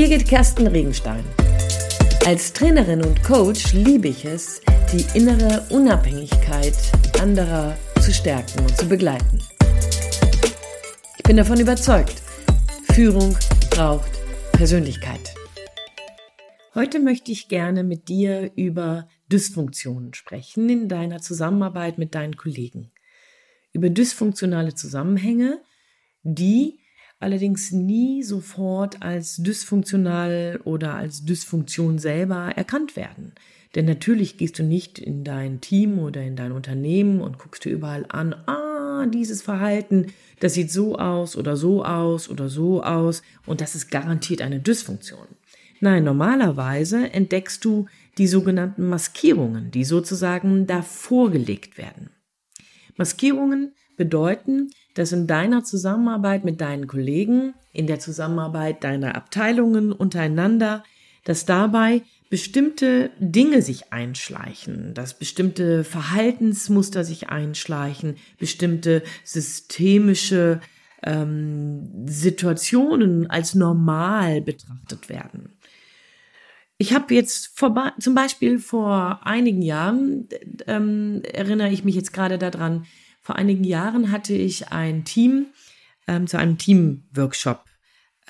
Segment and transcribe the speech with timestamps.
[0.00, 1.22] Birgit Kersten Regenstein.
[2.24, 6.74] Als Trainerin und Coach liebe ich es, die innere Unabhängigkeit
[7.20, 9.42] anderer zu stärken und zu begleiten.
[11.18, 12.22] Ich bin davon überzeugt,
[12.94, 13.36] Führung
[13.68, 14.10] braucht
[14.52, 15.34] Persönlichkeit.
[16.74, 22.90] Heute möchte ich gerne mit dir über Dysfunktionen sprechen in deiner Zusammenarbeit mit deinen Kollegen.
[23.74, 25.60] Über dysfunktionale Zusammenhänge,
[26.22, 26.79] die
[27.20, 33.32] allerdings nie sofort als dysfunktional oder als Dysfunktion selber erkannt werden.
[33.74, 37.70] Denn natürlich gehst du nicht in dein Team oder in dein Unternehmen und guckst dir
[37.70, 43.22] überall an, ah, dieses Verhalten, das sieht so aus oder so aus oder so aus
[43.46, 45.28] und das ist garantiert eine Dysfunktion.
[45.80, 47.86] Nein, normalerweise entdeckst du
[48.18, 52.10] die sogenannten Maskierungen, die sozusagen davor gelegt werden.
[52.96, 60.84] Maskierungen bedeuten, dass in deiner Zusammenarbeit mit deinen Kollegen, in der Zusammenarbeit deiner Abteilungen untereinander,
[61.24, 70.60] dass dabei bestimmte Dinge sich einschleichen, dass bestimmte Verhaltensmuster sich einschleichen, bestimmte systemische
[71.02, 75.58] ähm, Situationen als normal betrachtet werden.
[76.78, 80.26] Ich habe jetzt vor, zum Beispiel vor einigen Jahren,
[80.66, 82.86] ähm, erinnere ich mich jetzt gerade daran,
[83.20, 85.46] vor einigen Jahren hatte ich ein Team
[86.06, 87.64] ähm, zu einem Teamworkshop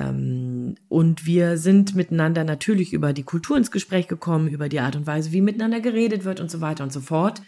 [0.00, 4.96] ähm, und wir sind miteinander natürlich über die Kultur ins Gespräch gekommen, über die Art
[4.96, 7.42] und Weise, wie miteinander geredet wird und so weiter und so fort.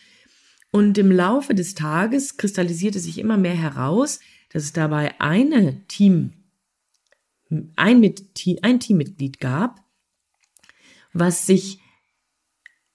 [0.70, 6.32] Und im Laufe des Tages kristallisierte sich immer mehr heraus, dass es dabei eine Team,
[7.76, 8.24] ein, mit,
[8.62, 9.80] ein Teammitglied gab,
[11.12, 11.80] was sich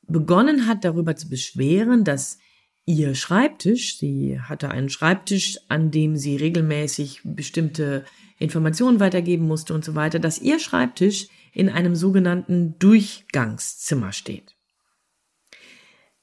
[0.07, 2.39] begonnen hat, darüber zu beschweren, dass
[2.87, 8.05] ihr Schreibtisch, sie hatte einen Schreibtisch, an dem sie regelmäßig bestimmte
[8.39, 14.55] Informationen weitergeben musste und so weiter, dass ihr Schreibtisch in einem sogenannten Durchgangszimmer steht.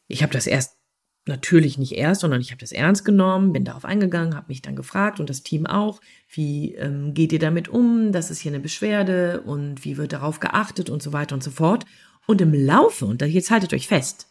[0.08, 0.78] Ich habe das erst
[1.26, 4.76] natürlich nicht erst, sondern ich habe das ernst genommen, bin darauf eingegangen, habe mich dann
[4.76, 8.60] gefragt und das Team auch, wie ähm, geht ihr damit um, das ist hier eine
[8.60, 11.84] Beschwerde und wie wird darauf geachtet und so weiter und so fort.
[12.26, 14.28] Und im Laufe, und jetzt haltet euch fest,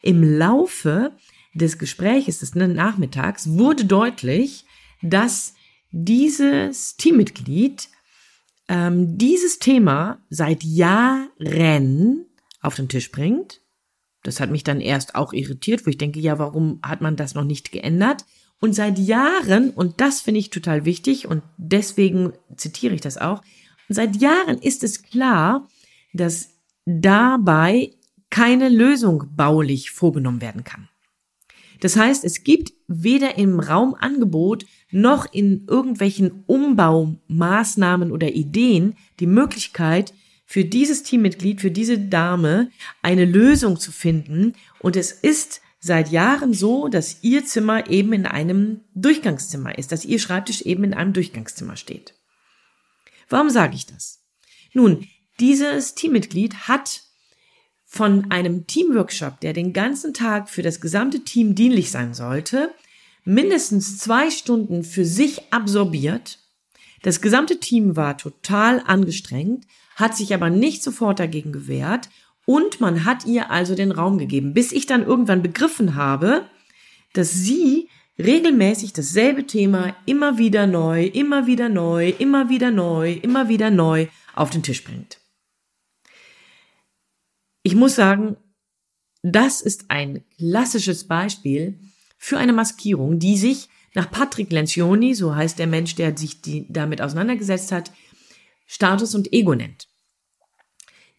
[0.00, 1.12] im Laufe
[1.54, 4.64] des Gespräches des Nachmittags wurde deutlich,
[5.02, 5.54] dass
[5.90, 7.88] dieses Teammitglied
[8.68, 12.26] ähm, dieses Thema seit Jahren
[12.60, 13.60] auf den Tisch bringt.
[14.22, 17.34] Das hat mich dann erst auch irritiert, wo ich denke, ja, warum hat man das
[17.34, 18.24] noch nicht geändert?
[18.60, 23.42] Und seit Jahren, und das finde ich total wichtig und deswegen zitiere ich das auch,
[23.88, 25.68] seit Jahren ist es klar,
[26.14, 26.48] dass
[26.86, 27.92] dabei
[28.30, 30.88] keine Lösung baulich vorgenommen werden kann.
[31.80, 40.14] Das heißt, es gibt weder im Raumangebot noch in irgendwelchen Umbaumaßnahmen oder Ideen die Möglichkeit,
[40.46, 42.70] für dieses Teammitglied, für diese Dame
[43.02, 44.54] eine Lösung zu finden.
[44.80, 50.04] Und es ist seit Jahren so, dass ihr Zimmer eben in einem Durchgangszimmer ist, dass
[50.04, 52.14] ihr Schreibtisch eben in einem Durchgangszimmer steht.
[53.28, 54.22] Warum sage ich das?
[54.72, 55.06] Nun,
[55.40, 57.03] dieses Teammitglied hat
[57.94, 62.74] von einem Teamworkshop, der den ganzen Tag für das gesamte Team dienlich sein sollte,
[63.24, 66.40] mindestens zwei Stunden für sich absorbiert.
[67.02, 72.08] Das gesamte Team war total angestrengt, hat sich aber nicht sofort dagegen gewehrt
[72.46, 76.46] und man hat ihr also den Raum gegeben, bis ich dann irgendwann begriffen habe,
[77.12, 77.88] dass sie
[78.18, 84.08] regelmäßig dasselbe Thema immer wieder neu, immer wieder neu, immer wieder neu, immer wieder neu
[84.34, 85.18] auf den Tisch bringt.
[87.64, 88.36] Ich muss sagen,
[89.22, 91.80] das ist ein klassisches Beispiel
[92.18, 96.66] für eine Maskierung, die sich nach Patrick Lencioni, so heißt der Mensch, der sich die,
[96.68, 97.90] damit auseinandergesetzt hat,
[98.66, 99.88] Status und Ego nennt.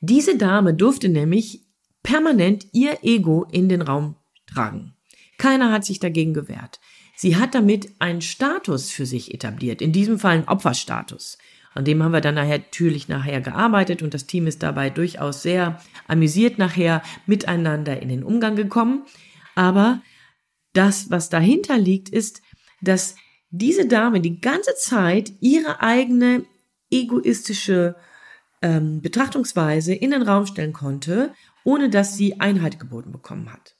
[0.01, 1.65] Diese Dame durfte nämlich
[2.03, 4.93] permanent ihr Ego in den Raum tragen.
[5.39, 6.79] Keiner hat sich dagegen gewehrt.
[7.15, 11.39] Sie hat damit einen Status für sich etabliert, in diesem Fall einen Opferstatus.
[11.75, 15.41] An dem haben wir dann nachher, natürlich nachher gearbeitet und das Team ist dabei durchaus
[15.43, 19.03] sehr amüsiert nachher miteinander in den Umgang gekommen.
[19.55, 20.01] Aber
[20.71, 22.41] das, was dahinter liegt, ist,
[22.81, 23.15] dass
[23.49, 26.45] diese Dame die ganze Zeit ihre eigene
[26.89, 27.95] egoistische
[28.61, 31.33] ähm, Betrachtungsweise in den Raum stellen konnte,
[31.65, 33.75] ohne dass sie Einheit geboten bekommen hat.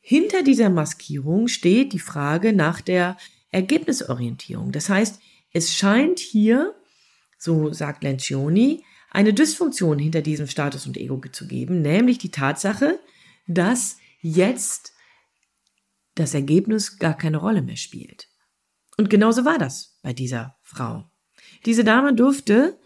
[0.00, 3.18] Hinter dieser Maskierung steht die Frage nach der
[3.50, 4.72] Ergebnisorientierung.
[4.72, 5.20] Das heißt,
[5.52, 6.74] es scheint hier
[7.46, 13.00] so sagt Lencioni, eine Dysfunktion hinter diesem Status und Ego zu geben, nämlich die Tatsache,
[13.46, 14.92] dass jetzt
[16.14, 18.28] das Ergebnis gar keine Rolle mehr spielt.
[18.98, 21.10] Und genauso war das bei dieser Frau.
[21.64, 22.78] Diese Dame durfte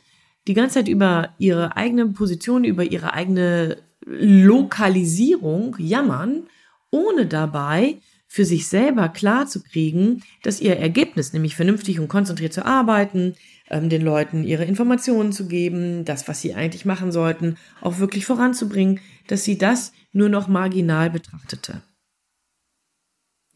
[0.46, 6.48] die ganze Zeit über ihre eigene Position, über ihre eigene Lokalisierung jammern,
[6.90, 12.52] ohne dabei für sich selber klar zu kriegen, dass ihr Ergebnis, nämlich vernünftig und konzentriert
[12.52, 13.34] zu arbeiten,
[13.70, 19.00] den Leuten ihre Informationen zu geben, das, was sie eigentlich machen sollten, auch wirklich voranzubringen,
[19.28, 21.82] dass sie das nur noch marginal betrachtete.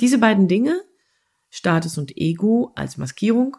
[0.01, 0.81] Diese beiden Dinge,
[1.51, 3.57] Status und Ego als Maskierung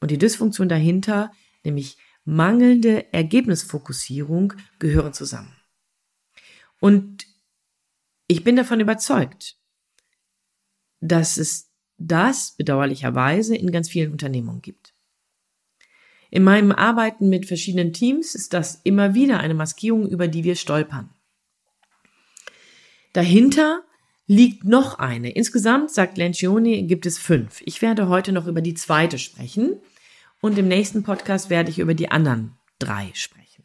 [0.00, 1.32] und die Dysfunktion dahinter,
[1.64, 5.54] nämlich mangelnde Ergebnisfokussierung, gehören zusammen.
[6.80, 7.26] Und
[8.26, 9.56] ich bin davon überzeugt,
[11.00, 14.83] dass es das bedauerlicherweise in ganz vielen Unternehmungen gibt.
[16.34, 20.56] In meinem Arbeiten mit verschiedenen Teams ist das immer wieder eine Maskierung, über die wir
[20.56, 21.10] stolpern.
[23.12, 23.82] Dahinter
[24.26, 25.30] liegt noch eine.
[25.30, 27.62] Insgesamt, sagt Lencioni, gibt es fünf.
[27.64, 29.76] Ich werde heute noch über die zweite sprechen
[30.40, 33.62] und im nächsten Podcast werde ich über die anderen drei sprechen.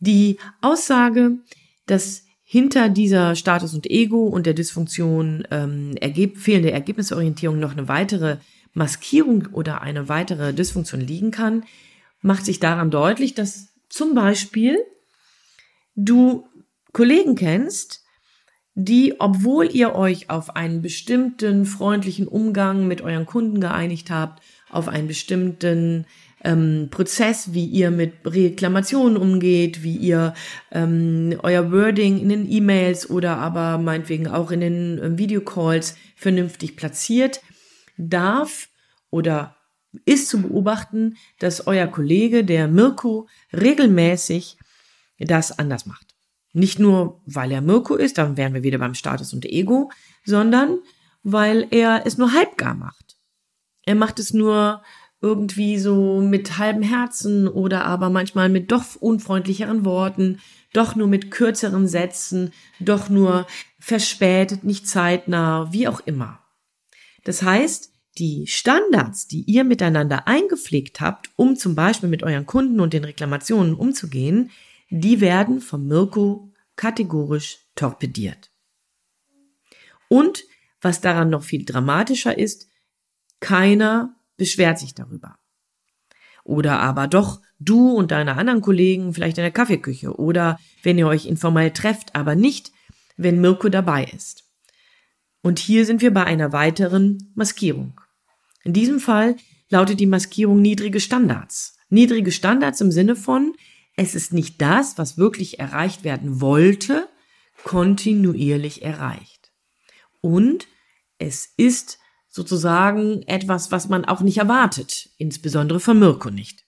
[0.00, 1.38] Die Aussage,
[1.86, 7.86] dass hinter dieser Status und Ego und der Dysfunktion ähm, ergeb fehlende Ergebnisorientierung noch eine
[7.86, 8.38] weitere
[8.74, 11.64] Maskierung oder eine weitere Dysfunktion liegen kann,
[12.20, 14.78] macht sich daran deutlich, dass zum Beispiel
[15.94, 16.46] du
[16.92, 18.02] Kollegen kennst,
[18.74, 24.88] die, obwohl ihr euch auf einen bestimmten freundlichen Umgang mit euren Kunden geeinigt habt, auf
[24.88, 26.06] einen bestimmten
[26.42, 30.34] ähm, Prozess, wie ihr mit Reklamationen umgeht, wie ihr
[30.70, 36.76] ähm, euer Wording in den E-Mails oder aber meinetwegen auch in den äh, Videocalls vernünftig
[36.76, 37.42] platziert,
[37.96, 38.68] darf
[39.10, 39.56] oder
[40.04, 44.56] ist zu beobachten, dass euer Kollege, der Mirko, regelmäßig
[45.18, 46.14] das anders macht.
[46.52, 49.90] Nicht nur, weil er Mirko ist, dann wären wir wieder beim Status und Ego,
[50.24, 50.78] sondern
[51.22, 53.16] weil er es nur halbgar macht.
[53.84, 54.82] Er macht es nur
[55.20, 60.40] irgendwie so mit halbem Herzen oder aber manchmal mit doch unfreundlicheren Worten,
[60.72, 63.46] doch nur mit kürzeren Sätzen, doch nur
[63.78, 66.41] verspätet, nicht zeitnah, wie auch immer.
[67.24, 72.80] Das heißt, die Standards, die ihr miteinander eingepflegt habt, um zum Beispiel mit euren Kunden
[72.80, 74.50] und den Reklamationen umzugehen,
[74.90, 78.50] die werden vom Mirko kategorisch torpediert.
[80.08, 80.44] Und
[80.80, 82.68] was daran noch viel dramatischer ist,
[83.40, 85.38] keiner beschwert sich darüber.
[86.44, 91.06] Oder aber doch du und deine anderen Kollegen vielleicht in der Kaffeeküche oder wenn ihr
[91.06, 92.72] euch informell trefft, aber nicht,
[93.16, 94.41] wenn Mirko dabei ist.
[95.42, 98.00] Und hier sind wir bei einer weiteren Maskierung.
[98.64, 99.36] In diesem Fall
[99.68, 101.76] lautet die Maskierung niedrige Standards.
[101.88, 103.54] Niedrige Standards im Sinne von,
[103.96, 107.08] es ist nicht das, was wirklich erreicht werden wollte,
[107.64, 109.52] kontinuierlich erreicht.
[110.20, 110.68] Und
[111.18, 111.98] es ist
[112.28, 116.64] sozusagen etwas, was man auch nicht erwartet, insbesondere von Mirko nicht.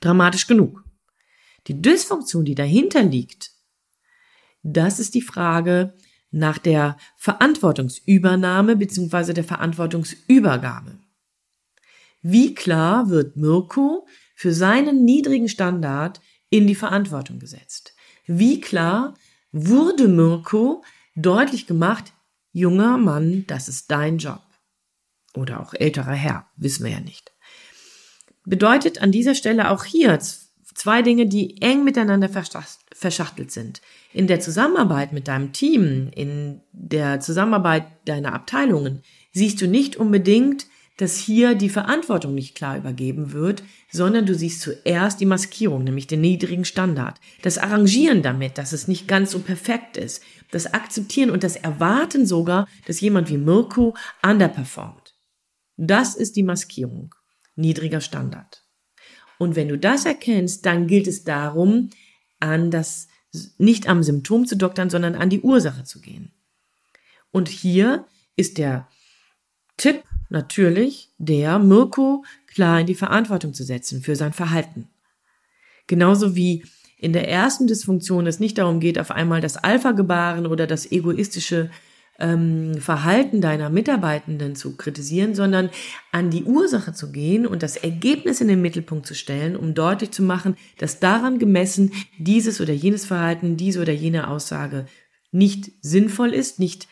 [0.00, 0.82] Dramatisch genug.
[1.68, 3.52] Die Dysfunktion, die dahinter liegt,
[4.62, 5.94] das ist die Frage
[6.36, 9.32] nach der Verantwortungsübernahme bzw.
[9.32, 10.98] der Verantwortungsübergabe.
[12.20, 17.94] Wie klar wird Mirko für seinen niedrigen Standard in die Verantwortung gesetzt?
[18.26, 19.14] Wie klar
[19.50, 20.84] wurde Mirko
[21.14, 22.12] deutlich gemacht,
[22.52, 24.42] junger Mann, das ist dein Job.
[25.34, 27.32] Oder auch älterer Herr, wissen wir ja nicht.
[28.44, 30.18] Bedeutet an dieser Stelle auch hier
[30.74, 33.80] zwei Dinge, die eng miteinander verschachtelt sind.
[34.16, 40.66] In der Zusammenarbeit mit deinem Team, in der Zusammenarbeit deiner Abteilungen, siehst du nicht unbedingt
[40.96, 46.06] dass hier die Verantwortung nicht klar übergeben wird, sondern du siehst zuerst die Maskierung, nämlich
[46.06, 47.20] den niedrigen Standard.
[47.42, 50.22] Das Arrangieren damit, dass es nicht ganz so perfekt ist.
[50.50, 53.94] Das Akzeptieren und das Erwarten sogar, dass jemand wie Mirko
[54.26, 55.14] underperformt.
[55.76, 57.14] Das ist die Maskierung.
[57.56, 58.64] Niedriger Standard.
[59.38, 61.90] Und wenn du das erkennst, dann gilt es darum,
[62.40, 63.08] an das,
[63.58, 66.32] nicht am Symptom zu doktern, sondern an die Ursache zu gehen.
[67.30, 68.06] Und hier
[68.36, 68.88] ist der
[69.76, 74.88] Tipp natürlich der, Mirko klar in die Verantwortung zu setzen für sein Verhalten.
[75.86, 76.64] Genauso wie
[76.98, 81.70] in der ersten Dysfunktion es nicht darum geht, auf einmal das Alpha-Gebaren oder das egoistische
[82.18, 85.70] ähm, Verhalten deiner Mitarbeitenden zu kritisieren, sondern
[86.12, 90.10] an die Ursache zu gehen und das Ergebnis in den Mittelpunkt zu stellen, um deutlich
[90.12, 94.86] zu machen, dass daran gemessen dieses oder jenes Verhalten, diese oder jene Aussage
[95.32, 96.88] nicht sinnvoll ist, nicht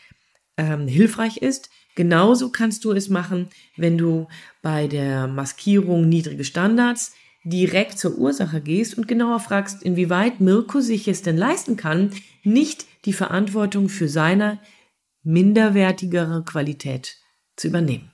[0.57, 4.27] ähm, hilfreich ist, Genauso kannst du es machen, wenn du
[4.61, 7.13] bei der Maskierung niedrige Standards
[7.45, 12.11] direkt zur Ursache gehst und genauer fragst, inwieweit Mirko sich es denn leisten kann,
[12.43, 14.59] nicht die Verantwortung für seine
[15.25, 17.17] minderwertigere Qualität
[17.55, 18.11] zu übernehmen.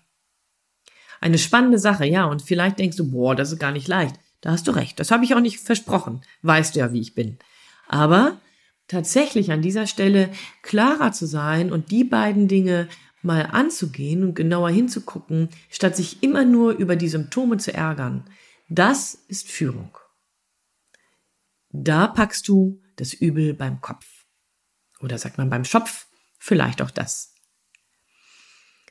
[1.20, 4.16] Eine spannende Sache, ja, und vielleicht denkst du, boah, das ist gar nicht leicht.
[4.42, 6.22] Da hast du recht, das habe ich auch nicht versprochen.
[6.42, 7.38] Weißt du ja, wie ich bin.
[7.88, 8.40] Aber
[8.88, 10.32] tatsächlich an dieser Stelle
[10.64, 12.88] klarer zu sein und die beiden Dinge
[13.22, 18.24] mal anzugehen und genauer hinzugucken, statt sich immer nur über die Symptome zu ärgern,
[18.68, 19.96] das ist Führung.
[21.70, 24.26] Da packst du das Übel beim Kopf.
[25.02, 26.08] Oder sagt man beim Schopf,
[26.42, 27.36] vielleicht auch das.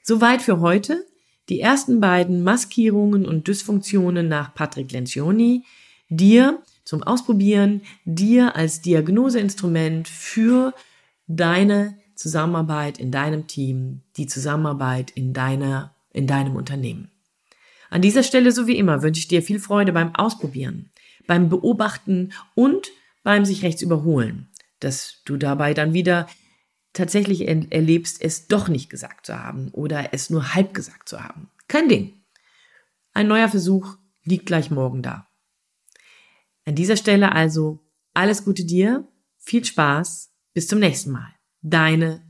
[0.03, 1.05] Soweit für heute.
[1.49, 5.65] Die ersten beiden Maskierungen und Dysfunktionen nach Patrick Lencioni.
[6.09, 10.73] Dir zum Ausprobieren, dir als Diagnoseinstrument für
[11.27, 17.11] deine Zusammenarbeit in deinem Team, die Zusammenarbeit in deiner, in deinem Unternehmen.
[17.91, 20.91] An dieser Stelle, so wie immer, wünsche ich dir viel Freude beim Ausprobieren,
[21.27, 22.91] beim Beobachten und
[23.25, 26.29] beim sich rechts überholen, dass du dabei dann wieder
[26.93, 31.51] tatsächlich erlebst, es doch nicht gesagt zu haben oder es nur halb gesagt zu haben.
[31.69, 32.25] Kein Ding.
[33.13, 35.29] Ein neuer Versuch liegt gleich morgen da.
[36.65, 41.35] An dieser Stelle also alles Gute dir, viel Spaß, bis zum nächsten Mal.
[41.63, 42.25] Deine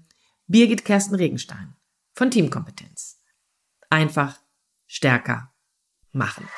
[0.47, 1.75] Birgit Kersten Regenstein
[2.15, 3.23] von Teamkompetenz.
[3.89, 4.41] Einfach
[4.87, 5.53] stärker
[6.13, 6.49] machen.